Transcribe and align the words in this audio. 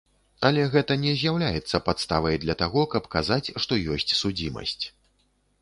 Але 0.47 0.61
гэта 0.75 0.95
не 1.01 1.11
з'яўляецца 1.23 1.81
падставай 1.89 2.39
для 2.45 2.57
таго, 2.63 2.87
каб 2.97 3.03
казаць, 3.17 3.53
што 3.67 3.81
ёсць 3.97 4.17
судзімасць. 4.23 4.83